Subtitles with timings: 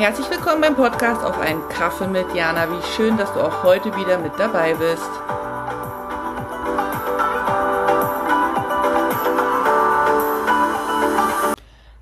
[0.00, 2.66] Herzlich willkommen beim Podcast auf einen Kaffee mit Jana.
[2.70, 5.02] Wie schön, dass du auch heute wieder mit dabei bist.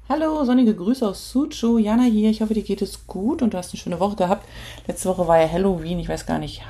[0.08, 1.78] Hallo, sonnige Grüße aus Suchu.
[1.78, 2.30] Jana hier.
[2.30, 4.46] Ich hoffe, dir geht es gut und du hast eine schöne Woche gehabt.
[4.86, 5.98] Letzte Woche war ja Halloween.
[5.98, 6.62] Ich weiß gar nicht,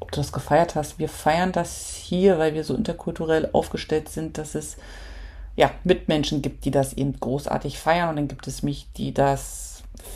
[0.00, 0.98] ob du das gefeiert hast.
[0.98, 4.76] Wir feiern das hier, weil wir so interkulturell aufgestellt sind, dass es
[5.56, 8.10] ja Mitmenschen gibt, die das eben großartig feiern.
[8.10, 9.67] Und dann gibt es mich, die das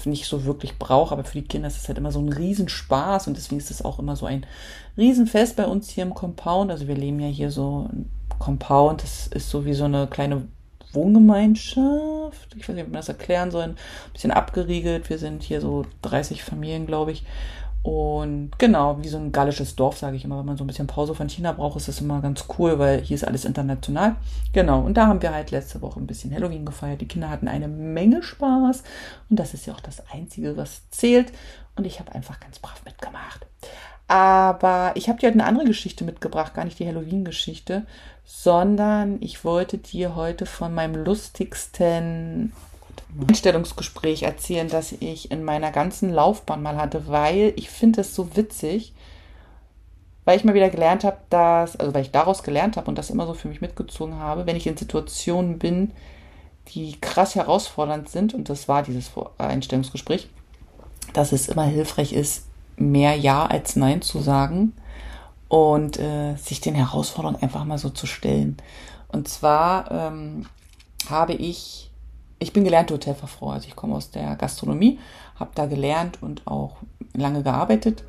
[0.04, 3.26] nicht so wirklich brauche, aber für die Kinder ist es halt immer so ein Riesenspaß
[3.26, 4.46] und deswegen ist es auch immer so ein
[4.96, 6.70] Riesenfest bei uns hier im Compound.
[6.70, 10.48] Also wir leben ja hier so ein Compound, das ist so wie so eine kleine
[10.92, 12.54] Wohngemeinschaft.
[12.56, 13.62] Ich weiß nicht, wie man das erklären soll.
[13.62, 13.76] Ein
[14.12, 15.08] bisschen abgeriegelt.
[15.08, 17.24] Wir sind hier so 30 Familien, glaube ich.
[17.82, 20.86] Und genau, wie so ein gallisches Dorf, sage ich immer, wenn man so ein bisschen
[20.86, 24.14] Pause von China braucht, ist das immer ganz cool, weil hier ist alles international.
[24.52, 27.00] Genau, und da haben wir halt letzte Woche ein bisschen Halloween gefeiert.
[27.00, 28.84] Die Kinder hatten eine Menge Spaß
[29.30, 31.32] und das ist ja auch das Einzige, was zählt.
[31.74, 33.46] Und ich habe einfach ganz brav mitgemacht.
[34.06, 37.84] Aber ich habe dir heute eine andere Geschichte mitgebracht, gar nicht die Halloween-Geschichte,
[38.24, 42.52] sondern ich wollte dir heute von meinem lustigsten
[43.28, 48.36] Einstellungsgespräch erzählen, das ich in meiner ganzen Laufbahn mal hatte, weil ich finde es so
[48.36, 48.94] witzig,
[50.24, 53.10] weil ich mal wieder gelernt habe, dass, also weil ich daraus gelernt habe und das
[53.10, 55.92] immer so für mich mitgezogen habe, wenn ich in Situationen bin,
[56.68, 60.28] die krass herausfordernd sind, und das war dieses Einstellungsgespräch,
[61.12, 62.46] dass es immer hilfreich ist,
[62.76, 64.72] mehr Ja als Nein zu sagen
[65.48, 68.56] und äh, sich den Herausforderungen einfach mal so zu stellen.
[69.08, 70.46] Und zwar ähm,
[71.10, 71.90] habe ich
[72.42, 74.98] ich bin gelernte Hotelfachfrau, also ich komme aus der Gastronomie,
[75.36, 76.76] habe da gelernt und auch
[77.14, 78.04] lange gearbeitet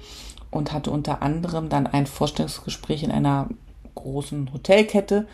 [0.51, 3.47] und hatte unter anderem dann ein Vorstellungsgespräch in einer
[3.95, 5.27] großen Hotelkette,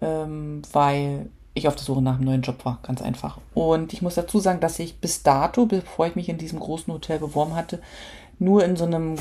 [0.00, 3.38] ähm, weil ich auf der Suche nach einem neuen Job war, ganz einfach.
[3.54, 6.92] Und ich muss dazu sagen, dass ich bis dato, bevor ich mich in diesem großen
[6.92, 7.80] Hotel beworben hatte,
[8.38, 9.16] nur in so einem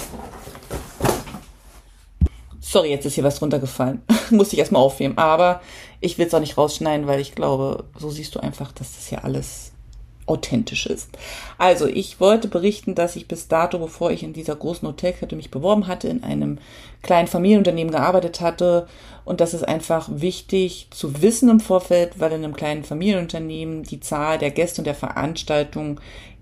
[2.61, 4.01] Sorry, jetzt ist hier was runtergefallen.
[4.31, 5.17] Muss ich erstmal aufheben.
[5.17, 5.61] Aber
[6.01, 9.07] ich will es auch nicht rausschneiden, weil ich glaube, so siehst du einfach, dass das
[9.07, 9.71] hier alles
[10.29, 11.09] authentisch ist.
[11.57, 15.49] Also, ich wollte berichten, dass ich bis dato, bevor ich in dieser großen Hotelkette mich
[15.49, 16.59] beworben hatte, in einem
[17.01, 18.87] kleinen Familienunternehmen gearbeitet hatte.
[19.25, 23.99] Und das ist einfach wichtig zu wissen im Vorfeld, weil in einem kleinen Familienunternehmen die
[23.99, 25.99] Zahl der Gäste und der Veranstaltungen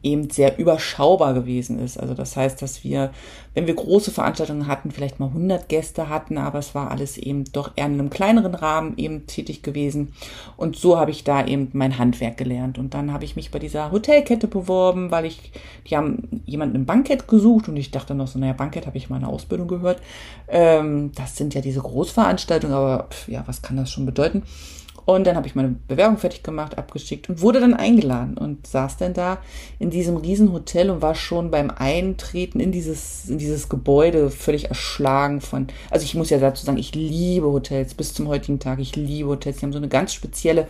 [0.07, 1.99] eben sehr überschaubar gewesen ist.
[1.99, 3.11] Also das heißt, dass wir,
[3.53, 7.43] wenn wir große Veranstaltungen hatten, vielleicht mal 100 Gäste hatten, aber es war alles eben
[7.51, 10.13] doch eher in einem kleineren Rahmen eben tätig gewesen.
[10.55, 12.77] Und so habe ich da eben mein Handwerk gelernt.
[12.77, 15.51] Und dann habe ich mich bei dieser Hotelkette beworben, weil ich,
[15.89, 19.09] die haben jemanden im Bankett gesucht und ich dachte noch so, naja, Bankett habe ich
[19.09, 20.01] mal eine Ausbildung gehört.
[20.47, 24.43] Ähm, das sind ja diese Großveranstaltungen, aber pf, ja, was kann das schon bedeuten?
[25.07, 28.97] Und dann habe ich meine Bewerbung fertig gemacht, abgeschickt und wurde dann eingeladen und saß
[28.97, 29.37] dann da
[29.79, 35.39] in diesem Riesenhotel und war schon beim Eintreten in dieses, in dieses Gebäude völlig erschlagen
[35.39, 38.79] von, also ich muss ja dazu sagen, ich liebe Hotels bis zum heutigen Tag.
[38.79, 39.59] Ich liebe Hotels.
[39.59, 40.67] Die haben so eine ganz spezielle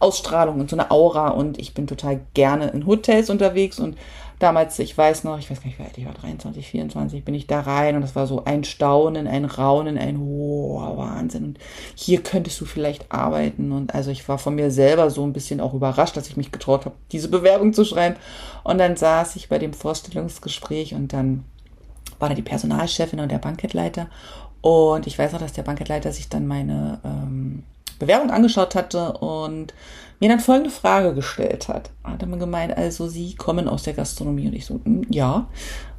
[0.00, 3.96] Ausstrahlung und so eine Aura und ich bin total gerne in Hotels unterwegs und
[4.38, 7.34] damals, ich weiß noch, ich weiß gar nicht, wie alt ich war, 23, 24, bin
[7.34, 11.44] ich da rein und das war so ein Staunen, ein Raunen, ein oh, Wahnsinn.
[11.44, 11.58] Und
[11.94, 13.72] hier könntest du vielleicht arbeiten.
[13.72, 16.52] Und also ich war von mir selber so ein bisschen auch überrascht, dass ich mich
[16.52, 18.16] getraut habe, diese Bewerbung zu schreiben.
[18.64, 21.44] Und dann saß ich bei dem Vorstellungsgespräch und dann
[22.18, 24.08] war da die Personalchefin und der Bankettleiter.
[24.60, 27.62] Und ich weiß auch, dass der Bankettleiter sich dann meine ähm,
[27.98, 29.74] Bewerbung angeschaut hatte und
[30.20, 31.90] mir dann folgende Frage gestellt hat.
[32.04, 35.48] Hat er mir gemeint, also Sie kommen aus der Gastronomie und ich so, hm, ja.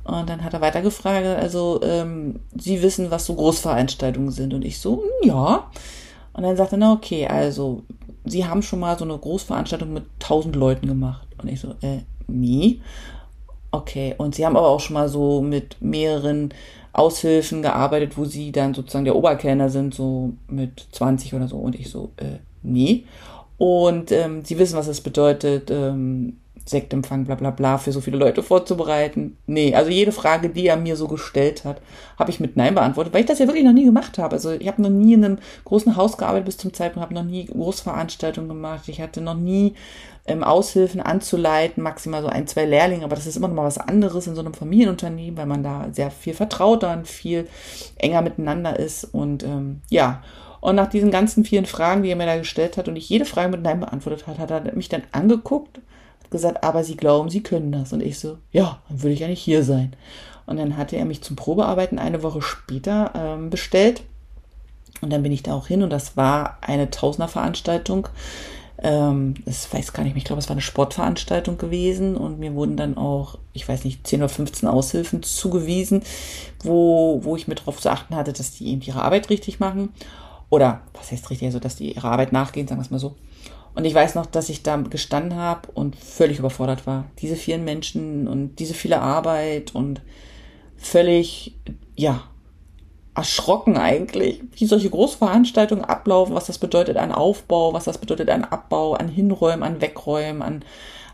[0.03, 4.65] Und dann hat er weiter gefragt, also ähm, Sie wissen, was so Großveranstaltungen sind und
[4.65, 5.69] ich so, hm, ja.
[6.33, 7.83] Und dann sagte er, na okay, also
[8.25, 11.99] Sie haben schon mal so eine Großveranstaltung mit tausend Leuten gemacht und ich so, äh,
[12.27, 12.81] nie.
[13.71, 16.53] Okay, und Sie haben aber auch schon mal so mit mehreren
[16.91, 21.57] Aushilfen gearbeitet, wo Sie dann sozusagen der Oberkellner sind, so mit 20 oder so.
[21.57, 23.05] Und ich so, äh, nee.
[23.59, 28.17] Und ähm, sie wissen, was es bedeutet, ähm, Sektempfang, bla bla bla, für so viele
[28.17, 29.37] Leute vorzubereiten.
[29.47, 31.81] Nee, also jede Frage, die er mir so gestellt hat,
[32.17, 34.35] habe ich mit Nein beantwortet, weil ich das ja wirklich noch nie gemacht habe.
[34.35, 37.23] Also ich habe noch nie in einem großen Haus gearbeitet bis zum Zeitpunkt, habe noch
[37.23, 38.87] nie Großveranstaltungen gemacht.
[38.87, 39.73] Ich hatte noch nie
[40.25, 43.77] ähm, Aushilfen anzuleiten, maximal so ein, zwei Lehrlinge, aber das ist immer noch mal was
[43.77, 47.47] anderes in so einem Familienunternehmen, weil man da sehr viel vertrauter und viel
[47.97, 49.03] enger miteinander ist.
[49.03, 50.21] Und ähm, ja,
[50.61, 53.25] und nach diesen ganzen vielen Fragen, die er mir da gestellt hat und ich jede
[53.25, 55.79] Frage mit Nein beantwortet hat, hat er mich dann angeguckt,
[56.23, 57.93] hat gesagt, aber Sie glauben, Sie können das.
[57.93, 59.93] Und ich so, ja, dann würde ich ja nicht hier sein.
[60.45, 64.03] Und dann hatte er mich zum Probearbeiten eine Woche später ähm, bestellt.
[65.01, 68.09] Und dann bin ich da auch hin und das war eine Tausender-Veranstaltung
[68.81, 72.97] ähm, weiß gar nicht ich glaube, es war eine Sportveranstaltung gewesen und mir wurden dann
[72.97, 76.03] auch, ich weiß nicht, 10 oder 15 Aushilfen zugewiesen,
[76.63, 79.89] wo, wo ich mir darauf zu achten hatte, dass die eben ihre Arbeit richtig machen.
[80.49, 83.15] Oder, was heißt richtig, also dass die ihrer Arbeit nachgehen, sagen wir es mal so.
[83.75, 87.05] Und ich weiß noch, dass ich da gestanden habe und völlig überfordert war.
[87.19, 90.01] Diese vielen Menschen und diese viele Arbeit und
[90.75, 91.55] völlig,
[91.95, 92.23] ja,
[93.15, 98.45] erschrocken eigentlich, wie solche Großveranstaltungen ablaufen, was das bedeutet an Aufbau, was das bedeutet an
[98.45, 100.63] Abbau, an Hinräumen, an Wegräumen, an,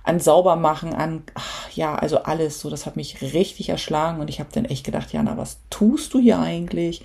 [0.03, 4.39] an Saubermachen, an, ach, ja, also alles so, das hat mich richtig erschlagen und ich
[4.39, 7.03] habe dann echt gedacht, Jana, was tust du hier eigentlich?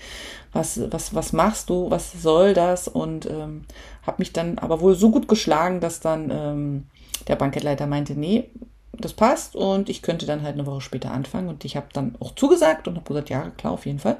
[0.52, 1.90] Was, was, was machst du?
[1.90, 2.88] Was soll das?
[2.88, 3.64] Und ähm,
[4.02, 6.86] habe mich dann aber wohl so gut geschlagen, dass dann ähm,
[7.28, 8.50] der Banketleiter meinte, nee,
[8.92, 12.16] das passt und ich könnte dann halt eine Woche später anfangen und ich habe dann
[12.20, 14.18] auch zugesagt und habe gesagt, ja, klar, auf jeden Fall.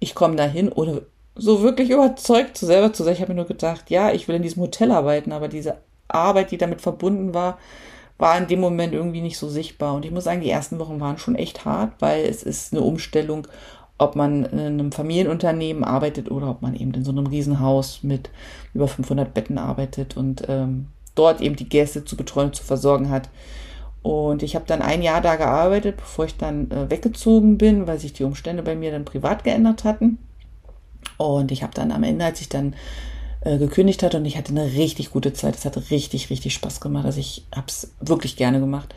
[0.00, 1.02] Ich komme dahin oder
[1.34, 3.14] so wirklich überzeugt zu selber zu sein.
[3.14, 5.76] Ich habe mir nur gedacht, ja, ich will in diesem Hotel arbeiten, aber diese
[6.08, 7.58] Arbeit, die damit verbunden war,
[8.18, 9.94] war in dem Moment irgendwie nicht so sichtbar.
[9.94, 12.82] Und ich muss sagen, die ersten Wochen waren schon echt hart, weil es ist eine
[12.82, 13.46] Umstellung,
[13.98, 18.30] ob man in einem Familienunternehmen arbeitet oder ob man eben in so einem Riesenhaus mit
[18.74, 23.28] über 500 Betten arbeitet und ähm, dort eben die Gäste zu betreuen, zu versorgen hat.
[24.02, 27.98] Und ich habe dann ein Jahr da gearbeitet, bevor ich dann äh, weggezogen bin, weil
[27.98, 30.18] sich die Umstände bei mir dann privat geändert hatten.
[31.16, 32.74] Und ich habe dann am Ende, als ich dann
[33.46, 36.80] äh, gekündigt hatte und ich hatte eine richtig gute Zeit, es hatte richtig, richtig Spaß
[36.80, 37.06] gemacht.
[37.06, 38.92] Also ich habe es wirklich gerne gemacht.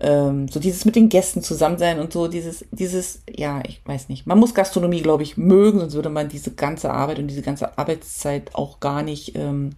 [0.00, 4.08] Ähm, so dieses mit den Gästen zusammen sein und so dieses, dieses, ja, ich weiß
[4.08, 4.26] nicht.
[4.26, 7.78] Man muss Gastronomie, glaube ich, mögen, sonst würde man diese ganze Arbeit und diese ganze
[7.78, 9.70] Arbeitszeit auch gar nicht ähm,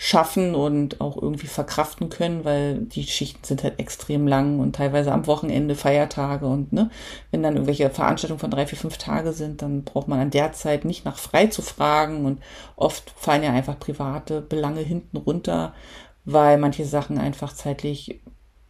[0.00, 5.10] schaffen und auch irgendwie verkraften können, weil die Schichten sind halt extrem lang und teilweise
[5.10, 6.88] am Wochenende Feiertage und ne,
[7.32, 10.52] wenn dann irgendwelche Veranstaltungen von drei, vier, fünf Tage sind, dann braucht man an der
[10.52, 12.40] Zeit nicht nach frei zu fragen und
[12.76, 15.74] oft fallen ja einfach private Belange hinten runter,
[16.24, 18.20] weil manche Sachen einfach zeitlich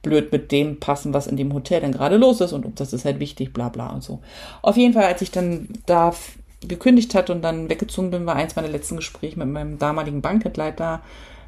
[0.01, 3.05] blöd mit dem passen, was in dem Hotel dann gerade los ist und das ist
[3.05, 4.21] halt wichtig, bla bla und so.
[4.63, 6.15] Auf jeden Fall, als ich dann da
[6.67, 11.03] gekündigt hat und dann weggezogen bin, war eins meiner letzten Gespräche mit meinem damaligen Banketleiter.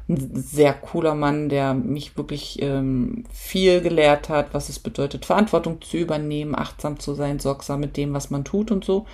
[0.09, 5.81] Ein sehr cooler Mann, der mich wirklich ähm, viel gelehrt hat, was es bedeutet, Verantwortung
[5.81, 9.05] zu übernehmen, achtsam zu sein, sorgsam mit dem, was man tut und so.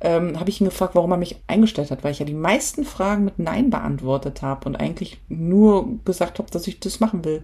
[0.00, 2.84] Ähm, habe ich ihn gefragt, warum er mich eingestellt hat, weil ich ja die meisten
[2.84, 7.42] Fragen mit Nein beantwortet habe und eigentlich nur gesagt habe, dass ich das machen will.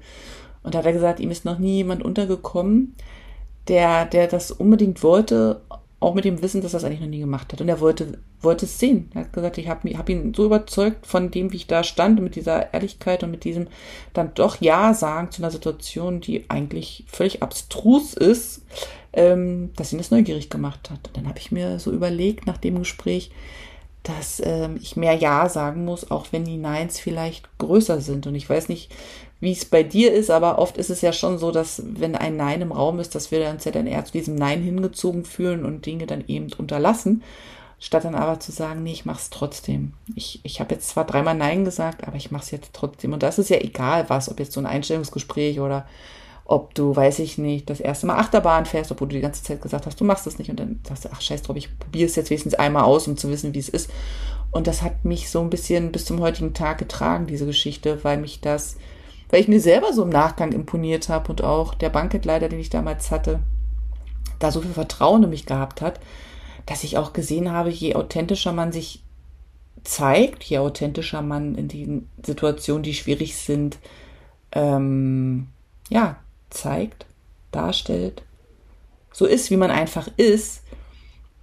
[0.63, 2.95] Und da hat er gesagt, ihm ist noch nie jemand untergekommen,
[3.69, 5.63] der, der das unbedingt wollte,
[6.03, 7.61] auch mit dem Wissen, dass er es eigentlich noch nie gemacht hat.
[7.61, 9.11] Und er wollte, wollte es sehen.
[9.15, 12.21] Er hat gesagt, ich habe hab ihn so überzeugt von dem, wie ich da stand,
[12.21, 13.69] mit dieser Ehrlichkeit und mit diesem
[14.13, 18.63] dann doch Ja sagen zu einer Situation, die eigentlich völlig abstrus ist,
[19.13, 21.09] ähm, dass ihn das neugierig gemacht hat.
[21.09, 23.31] Und dann habe ich mir so überlegt nach dem Gespräch,
[24.03, 28.27] dass ähm, ich mehr Ja sagen muss, auch wenn die Neins vielleicht größer sind.
[28.27, 28.91] Und ich weiß nicht,
[29.43, 32.37] wie es bei dir ist, aber oft ist es ja schon so, dass wenn ein
[32.37, 35.65] Nein im Raum ist, dass wir uns ja dann eher zu diesem Nein hingezogen fühlen
[35.65, 37.25] und Dinge dann eben unterlassen,
[37.81, 39.95] statt dann aber zu sagen, nee, ich mach's trotzdem.
[40.15, 43.15] Ich, ich habe jetzt zwar dreimal Nein gesagt, aber ich mach's jetzt trotzdem.
[43.15, 45.87] Und das ist ja egal was, ob jetzt so ein Einstellungsgespräch oder
[46.45, 49.61] ob du, weiß ich nicht, das erste Mal Achterbahn fährst, obwohl du die ganze Zeit
[49.61, 52.07] gesagt hast, du machst das nicht und dann sagst du, ach scheiß drauf, ich probiere
[52.07, 53.91] es jetzt wenigstens einmal aus, um zu wissen, wie es ist.
[54.53, 58.19] Und das hat mich so ein bisschen bis zum heutigen Tag getragen, diese Geschichte, weil
[58.19, 58.77] mich das
[59.33, 62.69] weil ich mir selber so im Nachgang imponiert habe und auch der Banketleiter, den ich
[62.69, 63.41] damals hatte,
[64.39, 65.99] da so viel Vertrauen in mich gehabt hat,
[66.67, 69.03] dass ich auch gesehen habe, je authentischer man sich
[69.85, 73.79] zeigt, je authentischer man in den Situationen, die schwierig sind,
[74.53, 75.49] ähm,
[75.89, 76.19] ja,
[76.51, 77.07] zeigt,
[77.53, 78.23] darstellt,
[79.13, 80.63] so ist, wie man einfach ist,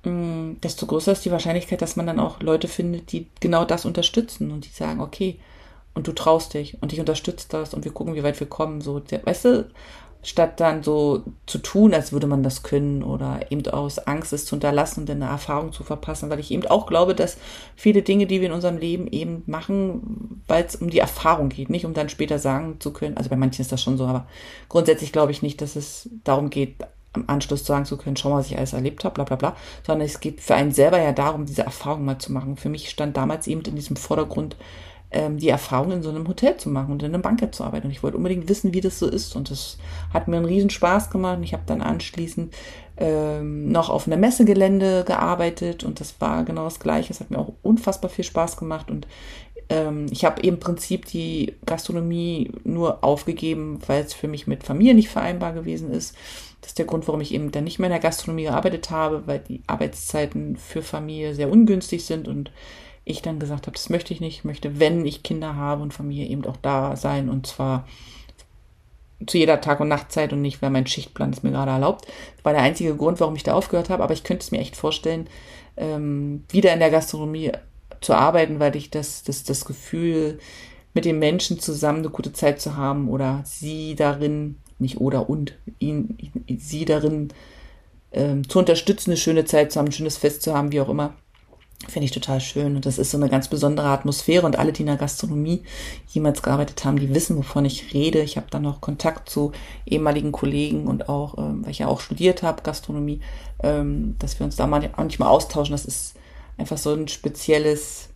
[0.03, 3.84] mm, desto größer ist die Wahrscheinlichkeit, dass man dann auch Leute findet, die genau das
[3.86, 5.39] unterstützen und die sagen, okay,
[6.00, 8.79] und du traust dich und ich unterstütze das und wir gucken, wie weit wir kommen.
[8.79, 9.70] So, weißt du,
[10.24, 14.46] statt dann so zu tun, als würde man das können oder eben aus Angst es
[14.46, 17.38] zu unterlassen und eine Erfahrung zu verpassen, weil ich eben auch glaube, dass
[17.75, 21.70] viele Dinge, die wir in unserem Leben eben machen, weil es um die Erfahrung geht,
[21.70, 24.25] nicht um dann später sagen zu können, also bei manchen ist das schon so, aber
[24.70, 26.75] grundsätzlich glaube ich nicht, dass es darum geht,
[27.13, 29.56] am Anschluss sagen zu können, schau mal, was ich alles erlebt habe, bla bla bla,
[29.86, 32.56] sondern es geht für einen selber ja darum, diese Erfahrung mal zu machen.
[32.56, 34.56] Für mich stand damals eben in diesem Vordergrund,
[35.12, 37.88] ähm, die Erfahrung in so einem Hotel zu machen und in einem Bankett zu arbeiten.
[37.88, 39.36] Und ich wollte unbedingt wissen, wie das so ist.
[39.36, 39.78] Und das
[40.13, 41.38] hat mir einen riesen Spaß gemacht.
[41.38, 42.54] Und ich habe dann anschließend
[43.00, 47.13] ähm, noch auf einem Messegelände gearbeitet und das war genau das Gleiche.
[47.13, 49.08] Es hat mir auch unfassbar viel Spaß gemacht und
[49.70, 54.96] ähm, ich habe im Prinzip die Gastronomie nur aufgegeben, weil es für mich mit Familie
[54.96, 56.16] nicht vereinbar gewesen ist.
[56.60, 59.24] Das ist der Grund, warum ich eben dann nicht mehr in der Gastronomie gearbeitet habe,
[59.28, 62.51] weil die Arbeitszeiten für Familie sehr ungünstig sind und
[63.06, 65.94] ich dann gesagt habe, das möchte ich nicht, ich möchte, wenn ich Kinder habe und
[65.94, 67.88] Familie, eben auch da sein und zwar
[69.25, 72.06] zu jeder Tag- und Nachtzeit und nicht, weil mein Schichtplan es mir gerade erlaubt.
[72.36, 74.60] Das war der einzige Grund, warum ich da aufgehört habe, aber ich könnte es mir
[74.60, 75.27] echt vorstellen,
[75.75, 77.51] ähm, wieder in der Gastronomie
[78.01, 80.39] zu arbeiten, weil ich das, das, das Gefühl,
[80.94, 85.53] mit den Menschen zusammen eine gute Zeit zu haben oder sie darin, nicht oder und,
[85.79, 86.18] ihn,
[86.58, 87.29] sie darin
[88.12, 90.89] ähm, zu unterstützen, eine schöne Zeit zu haben, ein schönes Fest zu haben, wie auch
[90.89, 91.13] immer.
[91.88, 92.75] Finde ich total schön.
[92.75, 94.45] Und das ist so eine ganz besondere Atmosphäre.
[94.45, 95.63] Und alle, die in der Gastronomie
[96.09, 98.21] jemals gearbeitet haben, die wissen, wovon ich rede.
[98.21, 99.53] Ich habe dann noch Kontakt zu
[99.86, 103.21] ehemaligen Kollegen und auch, ähm, weil ich ja auch studiert habe, Gastronomie,
[103.63, 105.71] ähm, dass wir uns da manchmal austauschen.
[105.71, 106.15] Das ist
[106.57, 108.09] einfach so ein spezielles,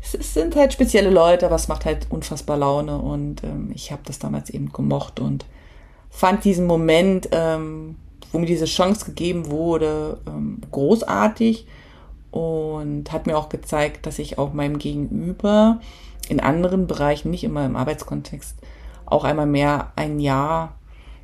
[0.00, 2.98] es sind halt spezielle Leute, aber es macht halt unfassbar Laune.
[2.98, 5.44] Und ähm, ich habe das damals eben gemocht und
[6.10, 7.94] fand diesen Moment, ähm,
[8.32, 11.68] wo mir diese Chance gegeben wurde, ähm, großartig
[12.34, 15.78] und hat mir auch gezeigt, dass ich auch meinem Gegenüber
[16.28, 18.56] in anderen Bereichen, nicht immer im Arbeitskontext,
[19.06, 20.74] auch einmal mehr ein Ja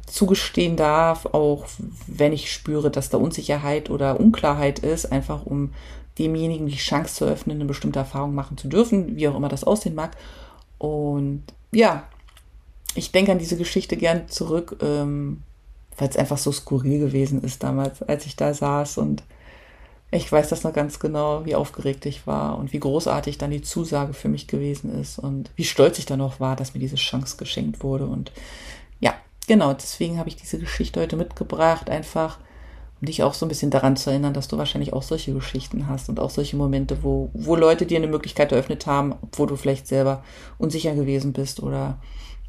[0.07, 1.65] zugestehen darf, auch
[2.07, 5.73] wenn ich spüre, dass da Unsicherheit oder Unklarheit ist, einfach um
[6.17, 9.65] demjenigen die Chance zu öffnen, eine bestimmte Erfahrung machen zu dürfen, wie auch immer das
[9.65, 10.17] aussehen mag.
[10.79, 12.05] Und ja,
[12.95, 15.43] ich denke an diese Geschichte gern zurück, ähm,
[15.99, 19.25] weil es einfach so skurril gewesen ist damals, als ich da saß und
[20.13, 23.63] ich weiß das noch ganz genau, wie aufgeregt ich war und wie großartig dann die
[23.63, 26.97] Zusage für mich gewesen ist und wie stolz ich dann auch war, dass mir diese
[26.97, 28.07] Chance geschenkt wurde.
[28.07, 28.33] Und
[28.99, 29.15] ja,
[29.47, 32.39] genau, deswegen habe ich diese Geschichte heute mitgebracht, einfach
[33.01, 35.87] um dich auch so ein bisschen daran zu erinnern, dass du wahrscheinlich auch solche Geschichten
[35.87, 39.57] hast und auch solche Momente, wo, wo Leute dir eine Möglichkeit eröffnet haben, obwohl du
[39.57, 40.25] vielleicht selber
[40.59, 41.99] unsicher gewesen bist oder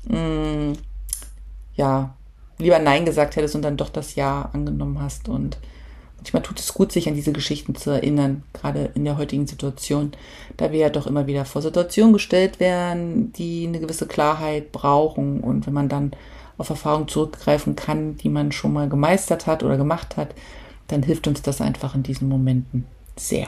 [0.10, 0.74] mh, mm,
[1.76, 2.16] ja,
[2.58, 5.58] lieber Nein gesagt hättest und dann doch das Ja angenommen hast und
[6.22, 10.12] manchmal tut es gut, sich an diese Geschichten zu erinnern, gerade in der heutigen Situation,
[10.58, 15.42] da wir ja doch immer wieder vor Situationen gestellt werden, die eine gewisse Klarheit brauchen.
[15.42, 16.12] Und wenn man dann
[16.58, 20.36] auf Erfahrungen zurückgreifen kann, die man schon mal gemeistert hat oder gemacht hat,
[20.88, 22.86] dann hilft uns das einfach in diesen Momenten
[23.16, 23.48] sehr.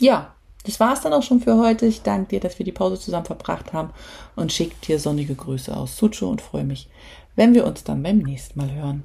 [0.00, 1.86] Ja, das war es dann auch schon für heute.
[1.86, 3.90] Ich danke dir, dass wir die Pause zusammen verbracht haben
[4.34, 6.88] und schicke dir sonnige Grüße aus Sucho und freue mich,
[7.36, 9.04] wenn wir uns dann beim nächsten Mal hören.